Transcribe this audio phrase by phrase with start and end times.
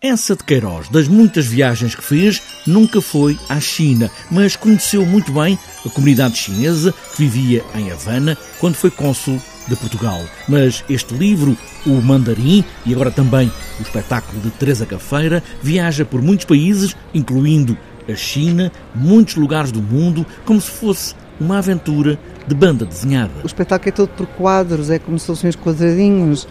[0.00, 5.32] Essa de Queiroz, das muitas viagens que fez, nunca foi à China, mas conheceu muito
[5.32, 10.24] bem a comunidade chinesa que vivia em Havana quando foi cônsul de Portugal.
[10.48, 13.50] Mas este livro, O Mandarim, e agora também
[13.80, 17.76] o espetáculo de Teresa Cafeira, viaja por muitos países, incluindo
[18.08, 23.32] a China, muitos lugares do mundo, como se fosse uma aventura de banda desenhada.
[23.42, 26.46] O espetáculo é todo por quadros, é como se fossem os quadradinhos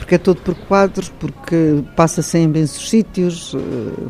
[0.00, 4.08] porque é todo por quadros, porque passa-se em imensos sítios, eh,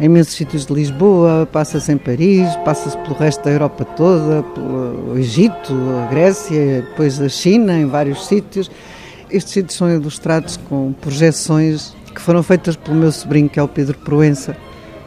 [0.00, 5.18] em imensos sítios de Lisboa, passa-se em Paris, passa-se pelo resto da Europa toda, pelo
[5.18, 8.70] Egito, a Grécia, depois a China, em vários sítios.
[9.28, 13.68] Estes sítios são ilustrados com projeções que foram feitas pelo meu sobrinho, que é o
[13.68, 14.56] Pedro Proença,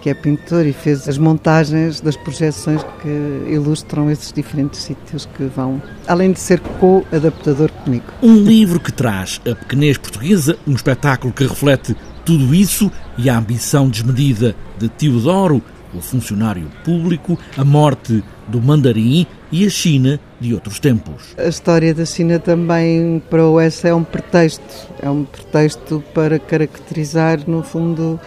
[0.08, 5.44] que é pintor e fez as montagens das projeções que ilustram esses diferentes sítios que
[5.44, 8.06] vão, além de ser co-adaptador comigo.
[8.24, 11.94] Um livro que traz a pequenez portuguesa, um espetáculo que reflete
[12.24, 15.62] tudo isso e a ambição desmedida de Teodoro,
[15.94, 21.36] o funcionário público, a morte do mandarim e a China de outros tempos.
[21.38, 26.40] A história da China também para o Oeste é um pretexto, é um pretexto para
[26.40, 28.18] caracterizar, no fundo,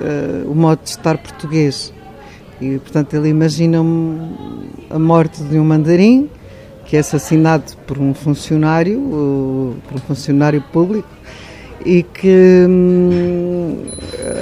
[0.00, 1.92] uh, o modo de estar português.
[2.60, 3.78] E, portanto, ele imagina
[4.90, 6.28] a morte de um mandarim
[6.84, 11.08] que é assassinado por um funcionário, uh, por um funcionário público,
[11.84, 13.84] e que um,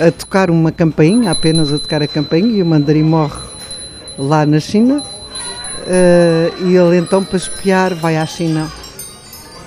[0.06, 3.40] a tocar uma campainha, apenas a tocar a campainha, e o mandarim morre
[4.16, 8.70] lá na China, uh, e ele então para espiar vai à China.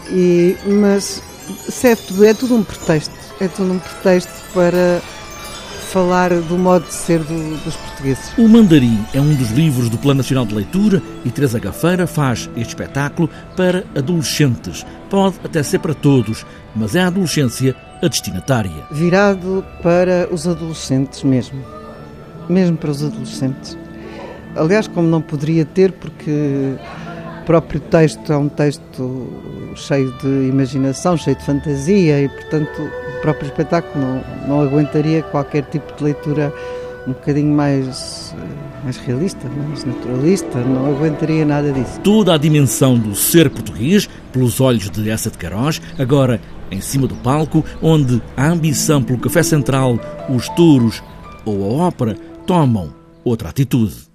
[0.10, 1.22] E, mas
[1.84, 5.02] é tudo, é tudo um pretexto, é tudo um pretexto para
[5.90, 8.32] falar do modo de ser do, dos portugueses.
[8.38, 12.50] O Mandarim é um dos livros do Plano Nacional de Leitura e Teresa Gafeira faz
[12.56, 14.86] este espetáculo para adolescentes.
[15.10, 18.86] Pode até ser para todos, mas é a adolescência a destinatária.
[18.92, 21.60] Virado para os adolescentes mesmo.
[22.48, 23.78] Mesmo para os adolescentes.
[24.56, 26.76] Aliás, como não poderia ter, porque
[27.42, 29.28] o próprio texto é um texto
[29.76, 32.90] cheio de imaginação, cheio de fantasia e, portanto,
[33.22, 36.54] próprio espetáculo não, não aguentaria qualquer tipo de leitura
[37.08, 38.36] um bocadinho mais,
[38.84, 42.00] mais realista, mais naturalista, não aguentaria nada disso.
[42.02, 46.40] Toda a dimensão do ser português, pelos olhos de Essa de Queiroz, agora
[46.72, 50.00] em cima do palco, onde a ambição pelo café central,
[50.30, 51.02] os touros
[51.46, 52.16] ou a ópera
[52.46, 52.94] tomam
[53.24, 54.09] outra atitude.